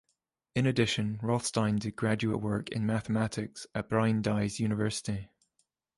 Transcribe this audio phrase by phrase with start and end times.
[0.55, 5.29] In addition, Rothstein did graduate work in mathematics at Brandeis University.